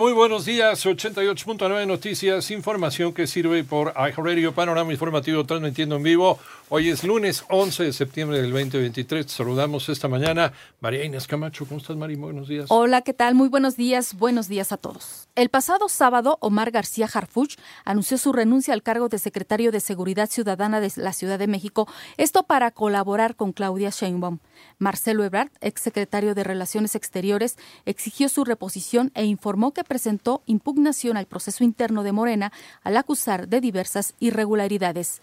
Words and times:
Muy 0.00 0.14
buenos 0.14 0.46
días, 0.46 0.86
88.9 0.86 1.86
Noticias, 1.86 2.50
información 2.50 3.12
que 3.12 3.26
sirve 3.26 3.64
por 3.64 3.92
iHeartRadio 3.94 4.54
Panorama 4.54 4.90
Informativo 4.92 5.44
transmitiendo 5.44 5.96
en 5.96 6.02
vivo. 6.02 6.38
Hoy 6.70 6.88
es 6.88 7.04
lunes 7.04 7.44
11 7.50 7.82
de 7.82 7.92
septiembre 7.92 8.40
del 8.40 8.50
2023. 8.50 9.30
Saludamos 9.30 9.90
esta 9.90 10.08
mañana. 10.08 10.54
María 10.80 11.04
Inés 11.04 11.26
Camacho, 11.26 11.66
¿cómo 11.66 11.80
estás, 11.80 11.98
María? 11.98 12.16
Buenos 12.16 12.48
días. 12.48 12.66
Hola, 12.70 13.02
¿qué 13.02 13.12
tal? 13.12 13.34
Muy 13.34 13.50
buenos 13.50 13.76
días. 13.76 14.14
Buenos 14.14 14.48
días 14.48 14.72
a 14.72 14.78
todos. 14.78 15.28
El 15.34 15.50
pasado 15.50 15.90
sábado, 15.90 16.38
Omar 16.40 16.70
García 16.70 17.08
Harfuch 17.12 17.56
anunció 17.84 18.16
su 18.16 18.32
renuncia 18.32 18.72
al 18.72 18.82
cargo 18.82 19.10
de 19.10 19.18
secretario 19.18 19.70
de 19.70 19.80
Seguridad 19.80 20.30
Ciudadana 20.30 20.80
de 20.80 20.90
la 20.96 21.12
Ciudad 21.12 21.38
de 21.38 21.46
México, 21.46 21.88
esto 22.16 22.44
para 22.44 22.70
colaborar 22.70 23.36
con 23.36 23.52
Claudia 23.52 23.90
Sheinbaum. 23.90 24.38
Marcelo 24.78 25.24
Ebrard, 25.24 25.50
exsecretario 25.60 26.34
de 26.34 26.44
Relaciones 26.44 26.94
Exteriores, 26.94 27.56
exigió 27.84 28.28
su 28.28 28.44
reposición 28.44 29.10
e 29.14 29.24
informó 29.24 29.72
que 29.72 29.84
presentó 29.90 30.44
impugnación 30.46 31.16
al 31.16 31.26
proceso 31.26 31.64
interno 31.64 32.04
de 32.04 32.12
Morena 32.12 32.52
al 32.84 32.96
acusar 32.96 33.48
de 33.48 33.60
diversas 33.60 34.14
irregularidades. 34.20 35.20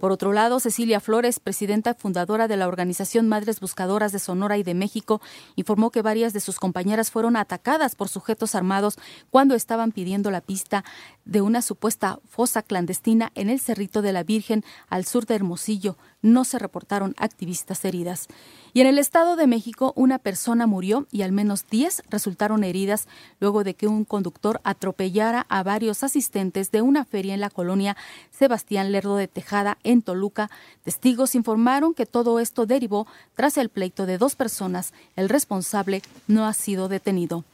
Por 0.00 0.10
otro 0.10 0.32
lado, 0.32 0.58
Cecilia 0.58 1.00
Flores, 1.00 1.38
presidenta 1.38 1.92
fundadora 1.92 2.48
de 2.48 2.56
la 2.56 2.66
organización 2.66 3.28
Madres 3.28 3.60
Buscadoras 3.60 4.12
de 4.12 4.18
Sonora 4.18 4.56
y 4.56 4.62
de 4.62 4.72
México, 4.72 5.20
informó 5.54 5.90
que 5.90 6.00
varias 6.00 6.32
de 6.32 6.40
sus 6.40 6.58
compañeras 6.58 7.10
fueron 7.10 7.36
atacadas 7.36 7.94
por 7.94 8.08
sujetos 8.08 8.54
armados 8.54 8.98
cuando 9.28 9.54
estaban 9.54 9.92
pidiendo 9.92 10.30
la 10.30 10.40
pista 10.40 10.82
de 11.26 11.42
una 11.42 11.60
supuesta 11.60 12.18
fosa 12.26 12.62
clandestina 12.62 13.32
en 13.34 13.50
el 13.50 13.60
Cerrito 13.60 14.00
de 14.00 14.14
la 14.14 14.22
Virgen 14.22 14.64
al 14.88 15.04
sur 15.04 15.26
de 15.26 15.34
Hermosillo. 15.34 15.98
No 16.26 16.44
se 16.44 16.58
reportaron 16.58 17.14
activistas 17.18 17.84
heridas. 17.84 18.26
Y 18.74 18.80
en 18.80 18.88
el 18.88 18.98
Estado 18.98 19.36
de 19.36 19.46
México, 19.46 19.92
una 19.94 20.18
persona 20.18 20.66
murió 20.66 21.06
y 21.12 21.22
al 21.22 21.30
menos 21.30 21.66
10 21.70 22.02
resultaron 22.10 22.64
heridas 22.64 23.06
luego 23.38 23.62
de 23.62 23.74
que 23.74 23.86
un 23.86 24.04
conductor 24.04 24.60
atropellara 24.64 25.46
a 25.48 25.62
varios 25.62 26.02
asistentes 26.02 26.72
de 26.72 26.82
una 26.82 27.04
feria 27.04 27.32
en 27.32 27.38
la 27.38 27.48
colonia 27.48 27.96
Sebastián 28.32 28.90
Lerdo 28.90 29.14
de 29.14 29.28
Tejada, 29.28 29.78
en 29.84 30.02
Toluca. 30.02 30.50
Testigos 30.82 31.36
informaron 31.36 31.94
que 31.94 32.06
todo 32.06 32.40
esto 32.40 32.66
derivó 32.66 33.06
tras 33.36 33.56
el 33.56 33.68
pleito 33.68 34.04
de 34.04 34.18
dos 34.18 34.34
personas. 34.34 34.94
El 35.14 35.28
responsable 35.28 36.02
no 36.26 36.44
ha 36.44 36.54
sido 36.54 36.88
detenido. 36.88 37.44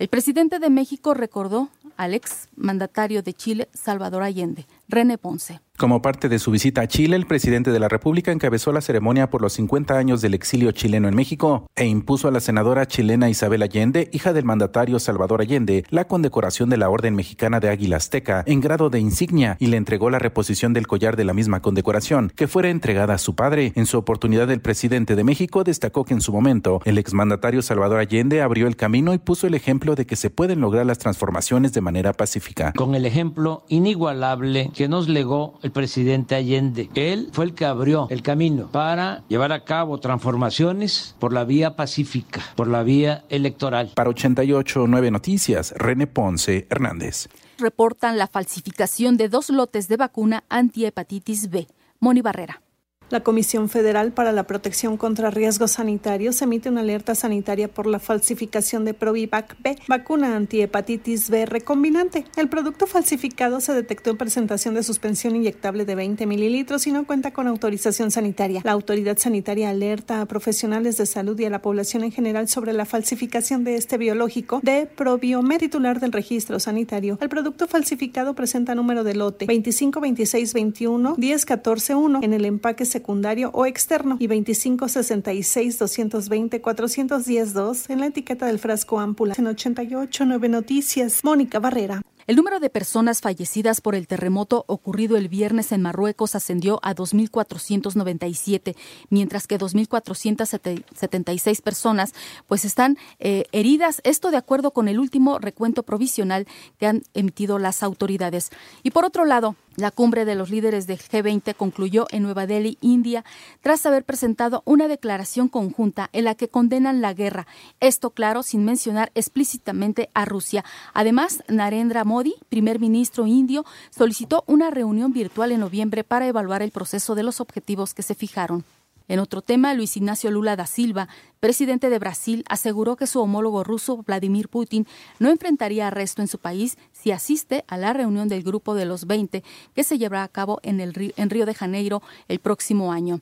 El 0.00 0.08
presidente 0.08 0.58
de 0.58 0.68
México 0.68 1.14
recordó 1.14 1.68
al 1.96 2.12
ex 2.12 2.48
mandatario 2.56 3.22
de 3.22 3.34
Chile, 3.34 3.68
Salvador 3.72 4.24
Allende, 4.24 4.66
René 4.88 5.16
Ponce. 5.16 5.60
Como 5.78 6.00
parte 6.00 6.30
de 6.30 6.38
su 6.38 6.50
visita 6.50 6.80
a 6.80 6.88
Chile, 6.88 7.16
el 7.16 7.26
presidente 7.26 7.70
de 7.70 7.78
la 7.78 7.88
República 7.88 8.32
encabezó 8.32 8.72
la 8.72 8.80
ceremonia 8.80 9.28
por 9.28 9.42
los 9.42 9.52
50 9.52 9.98
años 9.98 10.22
del 10.22 10.32
exilio 10.32 10.72
chileno 10.72 11.06
en 11.06 11.14
México 11.14 11.66
e 11.76 11.84
impuso 11.84 12.28
a 12.28 12.30
la 12.30 12.40
senadora 12.40 12.86
chilena 12.86 13.28
Isabel 13.28 13.60
Allende, 13.60 14.08
hija 14.10 14.32
del 14.32 14.46
mandatario 14.46 14.98
Salvador 14.98 15.42
Allende, 15.42 15.84
la 15.90 16.06
condecoración 16.06 16.70
de 16.70 16.78
la 16.78 16.88
Orden 16.88 17.14
Mexicana 17.14 17.60
de 17.60 17.68
Águila 17.68 17.98
Azteca 17.98 18.42
en 18.46 18.62
grado 18.62 18.88
de 18.88 19.00
insignia 19.00 19.58
y 19.60 19.66
le 19.66 19.76
entregó 19.76 20.08
la 20.08 20.18
reposición 20.18 20.72
del 20.72 20.86
collar 20.86 21.14
de 21.14 21.24
la 21.24 21.34
misma 21.34 21.60
condecoración, 21.60 22.32
que 22.34 22.48
fuera 22.48 22.70
entregada 22.70 23.12
a 23.12 23.18
su 23.18 23.34
padre. 23.34 23.72
En 23.74 23.84
su 23.84 23.98
oportunidad, 23.98 24.50
el 24.50 24.62
presidente 24.62 25.14
de 25.14 25.24
México 25.24 25.62
destacó 25.62 26.06
que 26.06 26.14
en 26.14 26.22
su 26.22 26.32
momento 26.32 26.80
el 26.86 26.96
exmandatario 26.96 27.60
Salvador 27.60 27.98
Allende 27.98 28.40
abrió 28.40 28.66
el 28.66 28.76
camino 28.76 29.12
y 29.12 29.18
puso 29.18 29.46
el 29.46 29.52
ejemplo 29.52 29.94
de 29.94 30.06
que 30.06 30.16
se 30.16 30.30
pueden 30.30 30.62
lograr 30.62 30.86
las 30.86 30.96
transformaciones 30.96 31.74
de 31.74 31.82
manera 31.82 32.14
pacífica. 32.14 32.72
Con 32.74 32.94
el 32.94 33.04
ejemplo 33.04 33.66
inigualable 33.68 34.70
que 34.74 34.88
nos 34.88 35.06
legó 35.06 35.58
el 35.66 35.72
presidente 35.72 36.34
Allende. 36.34 36.88
Él 36.94 37.28
fue 37.32 37.44
el 37.44 37.54
que 37.54 37.66
abrió 37.66 38.06
el 38.08 38.22
camino 38.22 38.68
para 38.70 39.24
llevar 39.28 39.52
a 39.52 39.64
cabo 39.64 39.98
transformaciones 39.98 41.14
por 41.18 41.32
la 41.32 41.44
vía 41.44 41.76
pacífica, 41.76 42.40
por 42.54 42.68
la 42.68 42.82
vía 42.82 43.24
electoral. 43.28 43.92
Para 43.94 44.10
889 44.10 45.10
Noticias, 45.10 45.74
René 45.76 46.06
Ponce 46.06 46.66
Hernández. 46.70 47.28
Reportan 47.58 48.16
la 48.16 48.28
falsificación 48.28 49.16
de 49.16 49.28
dos 49.28 49.50
lotes 49.50 49.88
de 49.88 49.96
vacuna 49.96 50.44
antihepatitis 50.48 51.50
B. 51.50 51.66
Moni 52.00 52.20
Barrera. 52.20 52.62
La 53.08 53.20
Comisión 53.20 53.68
Federal 53.68 54.10
para 54.10 54.32
la 54.32 54.48
Protección 54.48 54.96
contra 54.96 55.30
Riesgos 55.30 55.72
Sanitarios 55.72 56.42
emite 56.42 56.70
una 56.70 56.80
alerta 56.80 57.14
sanitaria 57.14 57.68
por 57.68 57.86
la 57.86 58.00
falsificación 58.00 58.84
de 58.84 58.94
Provivac 58.94 59.56
B, 59.62 59.76
vacuna 59.86 60.34
antihepatitis 60.34 61.30
B 61.30 61.46
recombinante. 61.46 62.24
El 62.36 62.48
producto 62.48 62.88
falsificado 62.88 63.60
se 63.60 63.74
detectó 63.74 64.10
en 64.10 64.16
presentación 64.16 64.74
de 64.74 64.82
suspensión 64.82 65.36
inyectable 65.36 65.84
de 65.84 65.94
20 65.94 66.26
mililitros 66.26 66.88
y 66.88 66.90
no 66.90 67.06
cuenta 67.06 67.30
con 67.30 67.46
autorización 67.46 68.10
sanitaria. 68.10 68.60
La 68.64 68.72
autoridad 68.72 69.18
sanitaria 69.18 69.70
alerta 69.70 70.20
a 70.20 70.26
profesionales 70.26 70.96
de 70.96 71.06
salud 71.06 71.38
y 71.38 71.44
a 71.44 71.50
la 71.50 71.62
población 71.62 72.02
en 72.02 72.10
general 72.10 72.48
sobre 72.48 72.72
la 72.72 72.86
falsificación 72.86 73.62
de 73.62 73.76
este 73.76 73.98
biológico 73.98 74.58
de 74.64 74.86
Proviomed, 74.86 75.58
titular 75.58 76.00
del 76.00 76.10
registro 76.10 76.58
sanitario. 76.58 77.18
El 77.20 77.28
producto 77.28 77.68
falsificado 77.68 78.34
presenta 78.34 78.74
número 78.74 79.04
de 79.04 79.14
lote 79.14 79.46
252621 79.46 81.14
10141 81.16 82.20
en 82.24 82.32
el 82.32 82.44
empaque 82.44 82.84
secundario 82.96 83.50
o 83.52 83.66
externo 83.66 84.16
y 84.18 84.26
2566 84.26 85.78
220 85.78 86.62
410 86.62 87.52
2 87.52 87.90
en 87.90 88.00
la 88.00 88.06
etiqueta 88.06 88.46
del 88.46 88.58
frasco 88.58 88.98
ámpula. 88.98 89.34
En 89.36 89.46
88 89.46 90.24
9 90.24 90.48
Noticias, 90.48 91.22
Mónica 91.22 91.58
Barrera. 91.58 92.00
El 92.26 92.34
número 92.34 92.58
de 92.58 92.70
personas 92.70 93.20
fallecidas 93.20 93.80
por 93.80 93.94
el 93.94 94.08
terremoto 94.08 94.64
ocurrido 94.66 95.16
el 95.16 95.28
viernes 95.28 95.70
en 95.70 95.80
Marruecos 95.80 96.34
ascendió 96.34 96.80
a 96.82 96.92
2.497, 96.92 98.74
mientras 99.10 99.46
que 99.46 99.60
2.476 99.60 101.62
personas 101.62 102.14
pues 102.48 102.64
están 102.64 102.98
eh, 103.20 103.44
heridas. 103.52 104.00
Esto 104.02 104.32
de 104.32 104.38
acuerdo 104.38 104.72
con 104.72 104.88
el 104.88 104.98
último 104.98 105.38
recuento 105.38 105.84
provisional 105.84 106.48
que 106.78 106.88
han 106.88 107.02
emitido 107.14 107.60
las 107.60 107.84
autoridades. 107.84 108.50
Y 108.82 108.90
por 108.90 109.04
otro 109.04 109.24
lado, 109.24 109.54
la 109.76 109.90
cumbre 109.90 110.24
de 110.24 110.34
los 110.34 110.50
líderes 110.50 110.86
del 110.86 110.98
G20 110.98 111.54
concluyó 111.54 112.06
en 112.10 112.22
Nueva 112.22 112.46
Delhi, 112.46 112.78
India, 112.80 113.24
tras 113.60 113.86
haber 113.86 114.04
presentado 114.04 114.62
una 114.64 114.88
declaración 114.88 115.48
conjunta 115.48 116.08
en 116.12 116.24
la 116.24 116.34
que 116.34 116.48
condenan 116.48 117.00
la 117.00 117.14
guerra. 117.14 117.46
Esto, 117.80 118.10
claro, 118.10 118.42
sin 118.42 118.64
mencionar 118.64 119.12
explícitamente 119.14 120.10
a 120.14 120.24
Rusia. 120.24 120.64
Además, 120.94 121.42
Narendra 121.48 122.04
Modi, 122.04 122.34
primer 122.48 122.80
ministro 122.80 123.26
indio, 123.26 123.64
solicitó 123.90 124.44
una 124.46 124.70
reunión 124.70 125.12
virtual 125.12 125.52
en 125.52 125.60
noviembre 125.60 126.04
para 126.04 126.26
evaluar 126.26 126.62
el 126.62 126.70
proceso 126.70 127.14
de 127.14 127.22
los 127.22 127.40
objetivos 127.40 127.94
que 127.94 128.02
se 128.02 128.14
fijaron. 128.14 128.64
En 129.08 129.20
otro 129.20 129.40
tema, 129.42 129.74
Luis 129.74 129.96
Ignacio 129.96 130.30
Lula 130.30 130.56
da 130.56 130.66
Silva, 130.66 131.08
presidente 131.38 131.90
de 131.90 131.98
Brasil, 131.98 132.44
aseguró 132.48 132.96
que 132.96 133.06
su 133.06 133.20
homólogo 133.20 133.62
ruso, 133.62 134.02
Vladimir 134.02 134.48
Putin, 134.48 134.86
no 135.18 135.30
enfrentaría 135.30 135.86
arresto 135.86 136.22
en 136.22 136.28
su 136.28 136.38
país 136.38 136.76
si 136.92 137.12
asiste 137.12 137.64
a 137.68 137.76
la 137.76 137.92
reunión 137.92 138.28
del 138.28 138.42
Grupo 138.42 138.74
de 138.74 138.84
los 138.84 139.06
20 139.06 139.44
que 139.74 139.84
se 139.84 139.98
llevará 139.98 140.24
a 140.24 140.28
cabo 140.28 140.58
en, 140.62 140.80
el, 140.80 141.14
en 141.16 141.30
Río 141.30 141.46
de 141.46 141.54
Janeiro 141.54 142.02
el 142.28 142.40
próximo 142.40 142.92
año. 142.92 143.20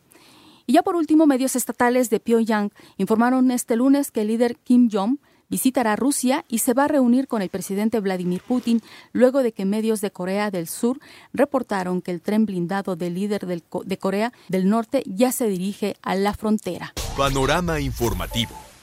Y 0.67 0.73
ya 0.73 0.83
por 0.83 0.97
último, 0.97 1.27
medios 1.27 1.57
estatales 1.57 2.09
de 2.09 2.21
Pyongyang 2.21 2.71
informaron 2.97 3.51
este 3.51 3.77
lunes 3.77 4.11
que 4.11 4.23
el 4.23 4.29
líder 4.29 4.57
Kim 4.57 4.89
Jong 4.91 5.19
visitará 5.55 5.95
Rusia 5.95 6.45
y 6.49 6.59
se 6.59 6.75
va 6.75 6.87
a 6.87 6.89
reunir 6.89 7.29
con 7.29 7.41
el 7.41 7.49
presidente 7.49 8.01
Vladimir 8.01 8.43
Putin 8.43 8.83
luego 9.13 9.45
de 9.45 9.53
que 9.53 9.65
medios 9.65 10.01
de 10.01 10.11
Corea 10.11 10.51
del 10.51 10.67
Sur 10.67 10.99
reportaron 11.33 12.03
que 12.03 12.11
el 12.11 12.21
tren 12.21 12.45
blindado 12.45 12.97
del 12.97 13.15
líder 13.15 13.47
de 13.47 13.99
Corea 13.99 14.33
del 14.49 14.69
Norte 14.69 15.05
ya 15.07 15.31
se 15.31 15.47
dirige 15.47 15.95
a 16.03 16.17
la 16.17 16.35
frontera. 16.35 16.93
Panorama 17.17 17.79
informativo. 17.79 18.74